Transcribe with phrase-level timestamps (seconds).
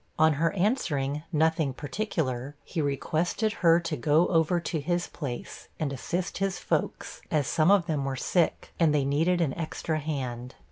[0.17, 5.93] On her answering 'nothing particular,' he requested her to go over to his place, and
[5.93, 10.55] assist his folks, as some of them were sick, and they needed an extra hand.